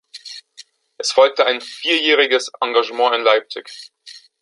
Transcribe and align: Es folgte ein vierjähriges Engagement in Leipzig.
Es 0.97 1.11
folgte 1.11 1.45
ein 1.45 1.61
vierjähriges 1.61 2.51
Engagement 2.59 3.13
in 3.17 3.21
Leipzig. 3.21 3.91